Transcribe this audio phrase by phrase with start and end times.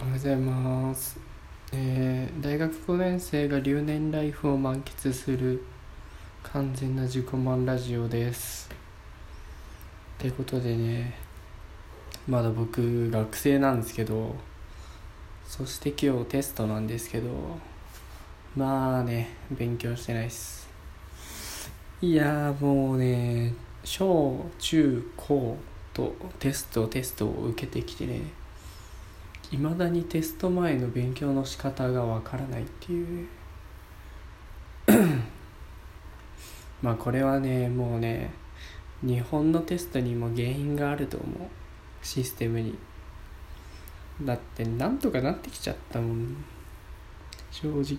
[0.00, 1.18] おはようございます、
[1.72, 5.64] えー大学5年生が留年ライフを満喫する
[6.44, 8.70] 完全な自己満ラジオです。
[8.70, 11.14] ってことでね
[12.28, 14.36] まだ僕学生なんですけど
[15.44, 17.30] そして今日テストなんですけど
[18.54, 20.68] まあね勉強してないっす。
[22.00, 23.52] いやもうね
[23.82, 25.56] 小中高
[25.92, 28.20] とテストテストを受けてきてね
[29.50, 33.28] いまだにテスト前の勉強の仕方がわからないっていう。
[36.82, 38.30] まあこれはねもうね
[39.02, 41.48] 日本のテストにも原因があると思う。
[42.02, 42.76] システムに。
[44.22, 46.36] だってなんとかなってきちゃったもん。
[47.50, 47.98] 正直。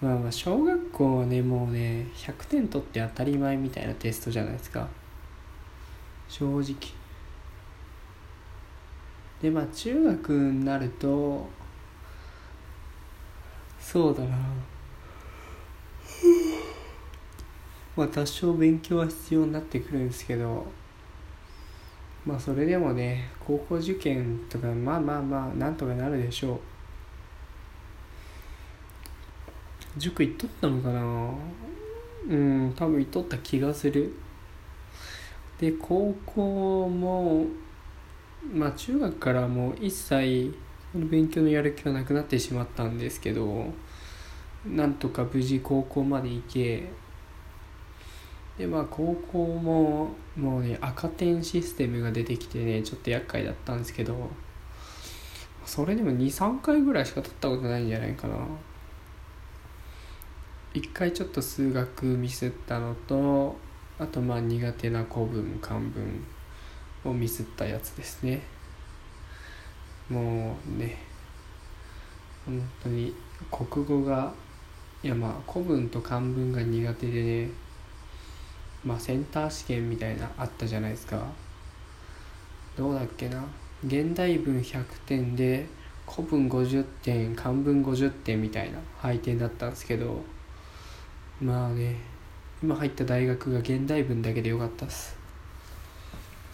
[0.00, 4.88] まあまあ小学校はねもうね100点取って当たり前みたいなテストじゃないですか。
[6.28, 6.74] 正直。
[9.42, 11.48] でまあ中学になると
[13.78, 14.36] そうだな。
[17.96, 20.66] まあ多少勉強は必要になってくるんですけど
[22.26, 26.60] まあそれでもね高校受験とかまあまあまあなんとかなるでしょう。
[29.98, 31.32] 塾行っとったのかな？
[32.28, 34.12] うん多分行っとった気がする。
[35.58, 37.46] で高校も
[38.52, 40.54] まあ中学からもう一切
[40.94, 43.66] 勉強のやる気はなくなってしまったんですけど
[44.64, 46.88] なんとか無事高校まで行け
[48.58, 54.30] でまあ高校ももうね赤点システムが出てきてねちょっと厄介だったんですけど
[55.66, 58.36] それでも23回ぐらいしか取ったことないんじゃないかな。
[60.72, 63.56] 一回ちょっと数学ミスったのと
[63.98, 66.24] あとまあ苦手な古文漢文。
[67.08, 68.40] をミスったやつですね。
[70.08, 70.98] もうね
[72.44, 73.12] 本当に
[73.50, 74.32] 国語が
[75.02, 77.50] いやまあ古文と漢文が苦手でね
[78.84, 81.26] まあセンター試験みたいなあったじゃないですか。
[82.76, 83.44] どうだっけな。
[83.84, 85.66] 現代文100点で
[86.08, 90.22] 古文50点漢文50点みたいな配点だったんですけど
[91.40, 91.96] まあね
[92.62, 95.25] 今入った大学が現代文だけでよかったっす。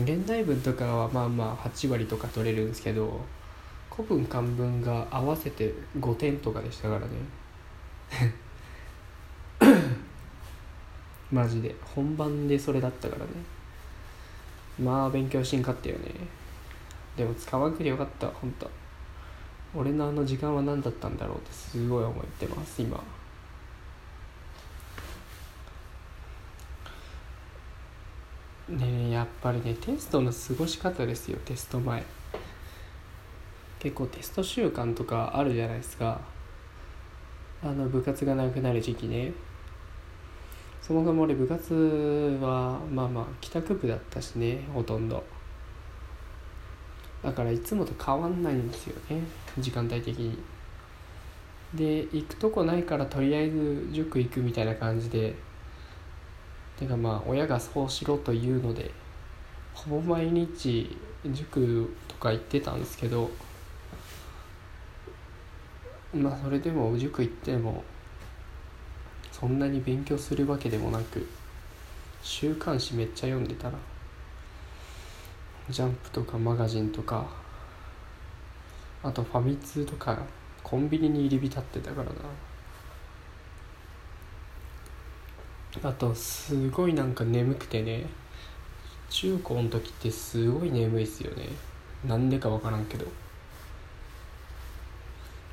[0.00, 3.20] 現代文とかはまあまあ8割とか取れるんですけど
[3.90, 8.32] 古文漢文が合わせて5点とかでしたからね。
[11.32, 11.74] マジで。
[11.82, 13.30] 本番でそれだったからね。
[14.80, 16.12] まあ勉強しんかったよね。
[17.16, 18.28] でも使わんくてよかった。
[18.28, 18.70] 本当。
[19.74, 23.02] 俺のあの時間は何だったんだろうってすごい思ってます今。
[28.68, 29.07] ねえ。
[29.18, 32.04] やっぱりねテストの過ごし方ですよテスト前。
[33.80, 36.20] 結構テスト週間とかあるじゃないですか。
[37.60, 39.32] あの部活がなくなる時期ね。
[40.80, 45.24] そもそも俺部活はまあまあ帰宅部だったしねほとんど。
[47.20, 49.20] だからいつもと変わんないんですよね
[49.58, 50.38] 時間帯的に。
[51.74, 55.34] で行くとこないからとりあえず塾行くみたいな感じで。
[56.78, 58.92] てかまあ親がそうしろというので。
[59.74, 60.96] ほぼ毎日
[61.26, 63.30] 塾とか行ってたんですけど
[66.14, 67.84] まあそれでも塾行っても
[69.32, 71.26] そんなに勉強するわけでもなく
[72.22, 73.74] 週刊誌めっちゃ読んでたら
[75.70, 77.26] ジャンプとかマガジンとか
[79.02, 80.18] あとファミ通とか
[80.62, 82.14] コンビニに入り浸ってたからな。
[85.82, 88.06] あとすごいなんか眠くてね。
[89.10, 91.48] 中高の時ってすごい眠いっすよね。
[92.06, 93.06] なんでかわからんけど。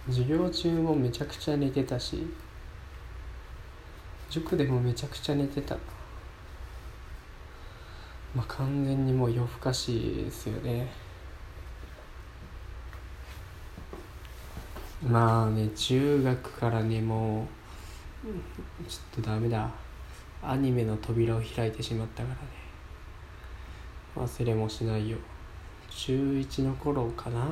[0.08, 2.28] 授業中もめちゃくちゃ寝てたし
[4.30, 5.76] 塾でもめちゃくちゃ寝てた。
[8.36, 10.88] まあ完全にもう夜更かしですよね。
[15.02, 17.48] まあね中学からねも
[18.24, 19.72] うちょっとダメだ。
[20.44, 22.65] アニメの扉を開いてしまったからね。
[24.16, 25.18] 忘れもしないよ。
[25.90, 27.46] 中1の頃かな。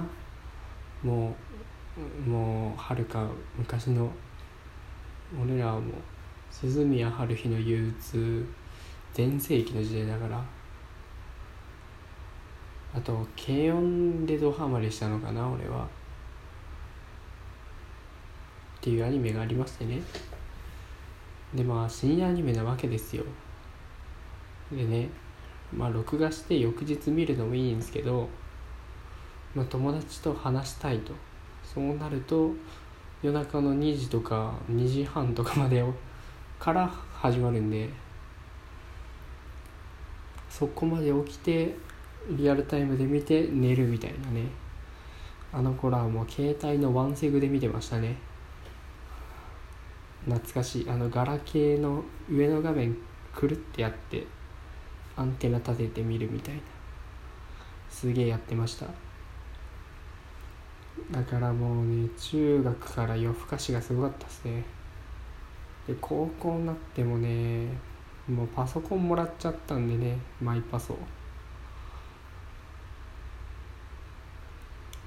[1.04, 1.36] も
[2.26, 3.28] うもうはるか
[3.58, 4.10] 昔の
[5.42, 5.84] 俺らはもう
[6.50, 8.46] 鈴宮春日の憂鬱
[9.14, 10.44] 全盛期の時代だから。
[12.96, 15.86] あと軽音でドハマりしたのかな俺は。
[15.86, 15.88] っ
[18.82, 20.02] ていうアニメがありましてね。
[21.54, 23.24] でまあ深夜アニメなわけですよ。
[24.72, 25.10] でね
[25.76, 28.30] まあ録画して翌日見るのもいいんですけど
[29.56, 31.14] まあ、友達と話したいと。
[31.64, 32.52] そうなると
[33.22, 35.84] 夜中の2時とか2時半とかまで
[36.60, 37.90] から始まるんで
[40.50, 41.76] そこまで起きて
[42.30, 44.48] リアルタイムで見て寝るみたいなね。
[45.52, 48.18] あの頃はもう携帯のワンセグで見てましたね。
[50.26, 50.90] 懐かしい。
[50.90, 52.98] あのガラケーの上の画面
[53.36, 54.26] くるってやって
[55.16, 56.62] アンテナ立てて見るみたいな。
[57.90, 58.88] すげえやってました。
[61.12, 64.64] だからもうね中学から夜更かしがすごかったですね。
[65.88, 67.68] で高校になってもね
[68.28, 70.98] もうパソコンもらっちゃったんでねマイパソ。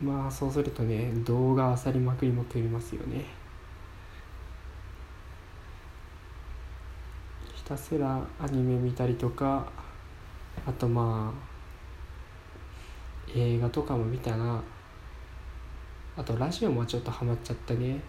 [0.02, 3.24] まあそうするとね動画あさりまくりまくりますよね。
[7.54, 9.66] ひたすらアニメ見たりとか
[10.64, 11.56] あとまあ
[13.34, 14.62] 映画とかも見たな
[16.16, 18.00] あとラジオもちょっとハマっちゃったね。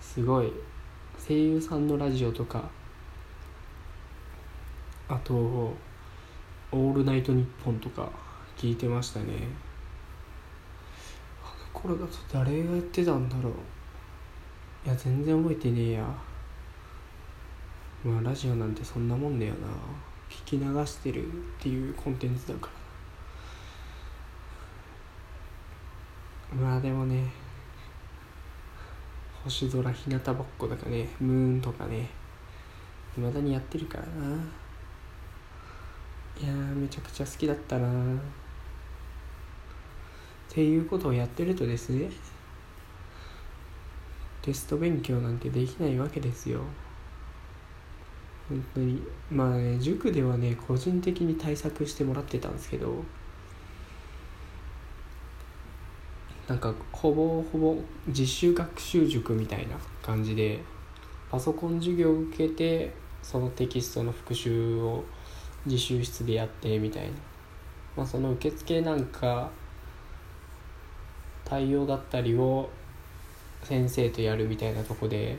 [0.00, 0.52] すごい
[1.16, 2.68] 声優さんのラジオとか。
[5.08, 8.10] あと「オールナイトニッポン」とか
[8.56, 9.26] 聞いてましたね。
[11.42, 13.52] あの頃だと誰がやってたんだろう。
[14.84, 16.04] いや全然覚えてねえや。
[18.04, 19.68] まあラジオなんてそんなもんだよな。
[20.46, 21.30] 聞き流してるっ
[21.60, 22.70] ていうコンテンツだか
[26.52, 26.58] ら。
[26.66, 27.24] まあでもね
[29.44, 32.08] 星空日向ぼっこだかねムーンとかね
[33.14, 34.36] 未だにやってるからな。
[36.40, 38.14] いやめちゃくちゃ好きだったな。
[38.14, 38.18] っ
[40.48, 42.10] ていうことをやってるとですね
[44.42, 46.60] テスト勉強なんてできないわけですよ。
[48.52, 53.02] 本当にまあね塾ではね個人的に対策してもらってたんですけど
[56.46, 57.76] なんかほぼほぼ
[58.08, 60.60] 実習学習塾みたいな感じで
[61.30, 65.02] パソコン授業を受けてそのテキストの復習を
[65.64, 67.10] 自習室でやってみたいな、
[67.96, 69.48] まあ、その受付なんか
[71.44, 72.68] 対応だったりを
[73.62, 75.38] 先生とやるみたいなとこで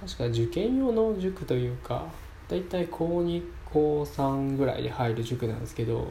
[0.00, 2.06] 確か受験用の塾というか
[2.48, 6.10] だいたい高2高3ぐらいで入る塾なんですけど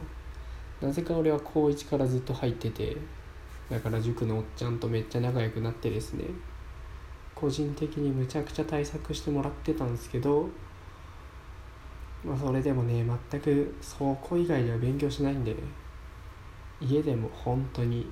[0.80, 2.96] なぜか俺は高1からずっと入ってて
[3.70, 6.24] だから塾のおっちゃんとめっちゃ仲良くなってですね
[7.34, 10.48] 個人的にむちゃくちゃ対策してもらってたんですけど
[12.24, 15.54] まあそれでもね全くそこ以外では勉強しないんで
[16.80, 18.06] 家でも本当に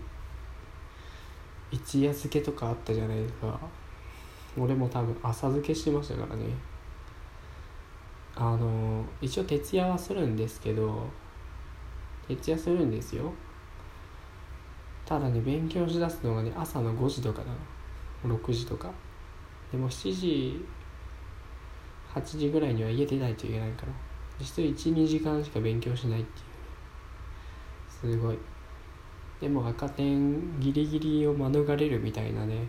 [1.70, 3.83] 一夜漬けとかあったじゃないですか。
[4.56, 6.44] 俺も多分浅漬けしてましたからね。
[8.36, 11.06] あの一応徹夜はするんですけど
[12.26, 13.32] 徹夜するんですよ。
[15.06, 17.46] ただね勉強しだすのがね朝の5時とかだ
[18.28, 18.90] な6時とか。
[19.70, 20.64] でも7時
[22.14, 23.92] 8時ぐらいには家出ないといけないから。
[24.38, 26.40] 実質12時間しか勉強しないって
[28.08, 28.38] いうすごい。
[29.40, 32.66] でも赤点ギリギリを免れるみたいなね。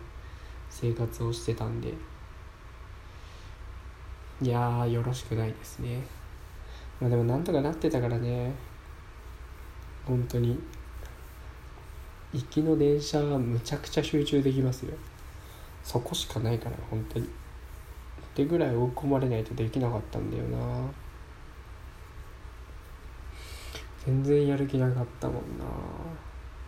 [0.78, 1.94] 生活をしてたんで。
[4.42, 6.02] いやーよろしくないですね。
[7.00, 8.54] まあでもなんとかなってたからね。
[10.06, 10.60] 本当に。
[12.34, 14.92] 行きの電車はむちゃくちゃ集中できますよ。
[15.82, 17.26] そこしかないから本当に。
[17.26, 17.30] っ
[18.36, 20.58] てぐらい追い込まれないとできなかったんだよな。
[24.06, 25.64] 全然やる気なかったもんな。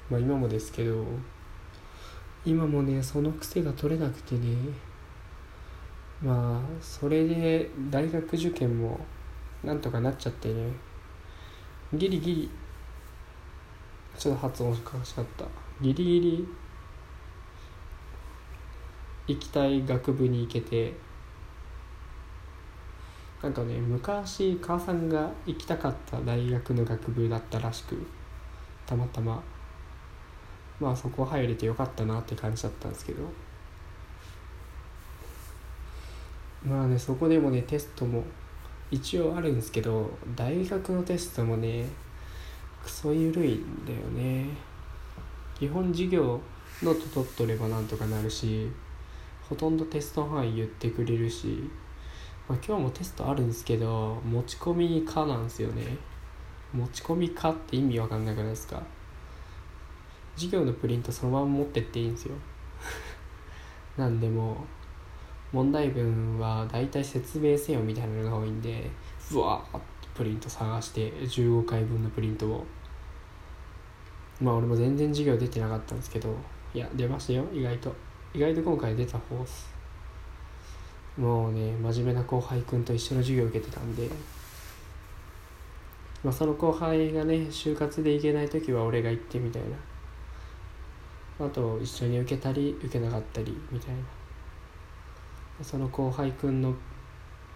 [0.10, 1.04] まあ今もですけど。
[2.48, 4.56] 今もねその癖が取れなくてね。
[6.24, 8.98] まあそれで大学受験も
[9.66, 10.72] なんとかなっちゃってね。
[11.94, 12.50] ギリギリ
[14.18, 15.44] ちょっと発音しかしかった。
[15.82, 16.48] ギリギリ
[19.28, 20.94] 行きたい学部に行けて。
[23.44, 28.08] なんかね昔母さんが行きたかった大学の学部だったらしく
[28.86, 29.44] たまたま。
[30.80, 33.24] まあそこ入れてよかったなって感じだったんですけど。
[36.66, 38.24] まあねそこでもねテストも
[38.92, 41.86] 一応あるんですけど大学のテストもね
[42.84, 44.50] クソ緩いんだよね。
[45.58, 46.40] 基本授業
[46.84, 48.70] ノート取っとればなんとかなるし
[49.48, 51.70] ほとんどテスト範囲言ってくれるし、
[52.48, 55.98] まあ、今日もテストあるんですけど持ち込み可なんですよね。
[56.74, 58.84] 持ち込み可って意味わかんなくないですか？
[60.38, 62.36] 授業のプリントそのまま持ってっていいんですよ。
[63.98, 64.64] なんでも
[65.52, 68.88] 問題文はだいたい説明せよみたいなのが多いんで
[69.32, 72.66] うわーってプリント探して15回分のプリントを。
[74.40, 76.36] まあ俺も全然授業出てなかったんですけど
[76.72, 77.96] いや出ましたよ意外と。
[78.36, 79.68] 意外と今回出た方っす。
[81.18, 84.08] もうね真面目な後輩くんと一緒の授業受けてたんで。
[86.24, 89.70] まあその後輩がね就活で行けない時は俺が行ってみたいな。
[91.40, 95.64] あと一緒に受けたり受けなかったりみたいな。
[95.64, 96.74] その後輩くんの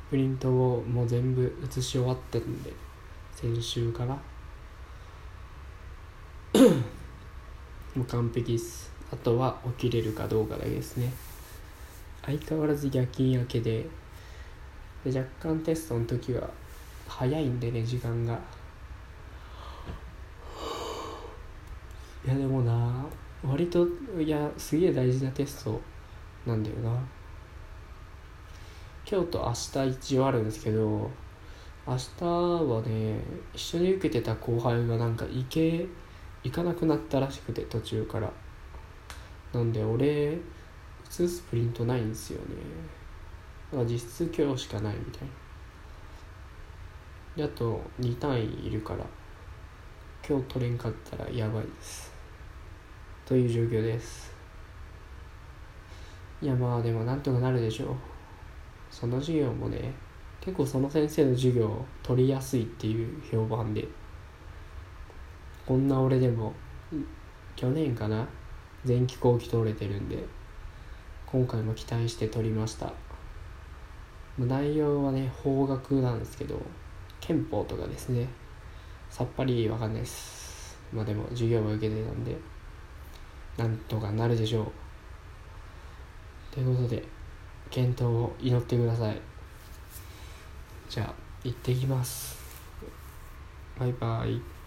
[0.09, 2.73] プリントをもう全部写し終わってるんで
[3.33, 4.17] 先週から。
[7.95, 8.91] もう完璧っす。
[9.11, 11.11] あとは起きれるかどうかだけですね。
[12.23, 13.85] 相変わらず夜勤明けで
[15.03, 16.49] で若干テストの時は
[17.07, 18.39] 早いんでね時間が。
[22.23, 23.00] いやでもな
[23.43, 23.87] 割と
[24.19, 25.81] いやすげえ大事なテスト
[26.45, 26.91] なんだよな。
[29.09, 31.09] 今日と明日一応あるんですけど
[31.87, 33.19] 明日はね
[33.53, 35.87] 一緒に受けてた後輩がなんか行け
[36.43, 38.31] 行かなくなったらしくて途中から。
[39.53, 40.37] なんで俺
[41.09, 42.55] 写すプリントないんですよね。
[43.71, 45.27] だから実質今日しかないみたいな。
[47.35, 49.05] であと2単位いるから
[50.27, 52.10] 今日取れんかったらやばいです。
[53.31, 54.29] という状況です。
[56.41, 57.95] いやまあでもなんとかなるでしょう。
[58.89, 59.93] その授業もね
[60.41, 63.87] 結構その先生の授業を取りやすいっていう評判で。
[65.65, 66.51] こんな俺でも
[67.55, 68.27] 去年かな
[68.85, 70.21] 前期後期通れてるんで
[71.25, 72.91] 今回も期待して取りました。
[74.37, 76.61] 内容はね法学なんですけど
[77.21, 78.27] 憲法とかですね。
[79.09, 80.77] さっぱりわかんないです。
[80.91, 82.35] まあでも授業は受けてたんで。
[83.57, 84.71] なんとかなるでしょう。
[86.53, 87.03] ということで
[87.69, 89.21] 健闘を祈ってください。
[90.89, 92.37] じゃあ行ってきます。
[93.79, 94.60] バイバイ。